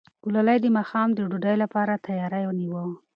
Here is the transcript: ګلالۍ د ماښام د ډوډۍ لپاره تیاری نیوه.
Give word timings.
ګلالۍ 0.25 0.57
د 0.61 0.65
ماښام 0.77 1.09
د 1.13 1.17
ډوډۍ 1.29 1.55
لپاره 1.63 2.01
تیاری 2.05 2.43
نیوه. 2.59 2.83